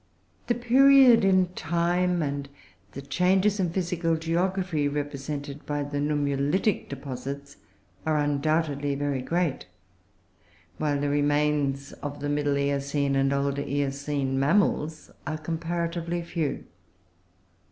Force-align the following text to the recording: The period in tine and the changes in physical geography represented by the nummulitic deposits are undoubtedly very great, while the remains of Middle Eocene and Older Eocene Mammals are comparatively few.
The 0.47 0.55
period 0.55 1.23
in 1.23 1.49
tine 1.53 2.23
and 2.23 2.49
the 2.93 3.03
changes 3.03 3.59
in 3.59 3.69
physical 3.69 4.15
geography 4.17 4.87
represented 4.87 5.63
by 5.67 5.83
the 5.83 5.99
nummulitic 5.99 6.89
deposits 6.89 7.57
are 8.03 8.17
undoubtedly 8.17 8.95
very 8.95 9.21
great, 9.21 9.67
while 10.79 10.99
the 10.99 11.09
remains 11.09 11.93
of 12.01 12.19
Middle 12.19 12.57
Eocene 12.57 13.15
and 13.15 13.31
Older 13.31 13.61
Eocene 13.61 14.39
Mammals 14.39 15.11
are 15.27 15.37
comparatively 15.37 16.23
few. 16.23 16.63